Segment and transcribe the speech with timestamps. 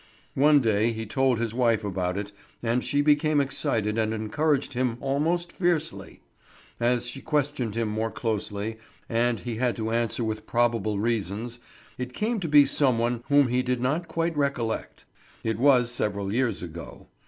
[0.33, 2.31] One day he told his wife about it,
[2.63, 6.21] and she became excited and encouraged him almost fiercely.
[6.79, 8.77] As she questioned him more closely,
[9.07, 11.59] and he had to answer with probable reasons,
[11.99, 15.05] it came to be some one whom he did not yet quite recollect:
[15.43, 17.05] it was several years ago.